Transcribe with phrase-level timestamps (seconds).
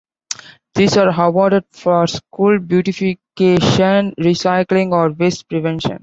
[0.73, 5.99] These are awarded for school beautification, recycling or waste prevention.